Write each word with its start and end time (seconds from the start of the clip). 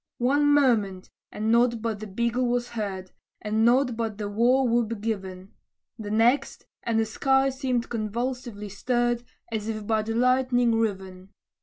One 0.17 0.47
moment, 0.51 1.11
and 1.31 1.51
nought 1.51 1.79
but 1.79 1.99
the 1.99 2.07
bugle 2.07 2.47
was 2.47 2.69
heard, 2.69 3.11
And 3.39 3.63
nought 3.63 3.95
but 3.95 4.17
the 4.17 4.27
war 4.27 4.67
whoop 4.67 4.99
given; 4.99 5.53
The 5.99 6.09
next, 6.09 6.65
and 6.81 6.99
the 6.99 7.05
sky 7.05 7.49
seemed 7.49 7.87
convulsively 7.89 8.69
stirred, 8.69 9.23
As 9.51 9.67
if 9.67 9.85
by 9.85 10.01
the 10.01 10.15
lightning 10.15 10.73
riven. 10.73 11.29